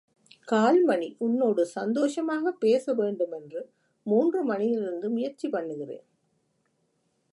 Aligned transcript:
கால் 0.47 0.79
மணி 0.83 1.15
உன்னோடு 1.19 1.65
சந்தோஷமாக 1.65 2.53
பேச 2.59 2.93
வேண்டுமென்று 2.93 3.61
மூன்று 4.05 4.39
மணியிலிருந்து 4.43 5.09
முயற்சி 5.09 5.49
பண்ணுகிறேன். 5.49 6.05